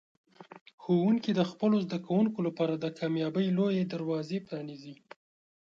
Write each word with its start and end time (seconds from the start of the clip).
ښوونکي 0.81 1.31
د 1.35 1.41
خپلو 1.51 1.77
زده 1.85 1.97
کوونکو 2.07 2.39
لپاره 2.47 2.73
د 2.77 2.85
کامیابۍ 2.99 3.47
لوی 3.57 3.77
دروازه 3.93 4.37
پرانیزي. 4.47 4.95